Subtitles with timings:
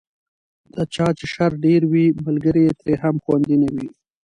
[0.73, 3.87] د چا چې شر ډېر وي، ملګری یې ترې هم خوندي نه وي.